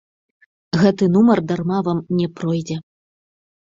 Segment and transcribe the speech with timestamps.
[0.85, 2.83] Гэты нумар дарма вам не пройдзе.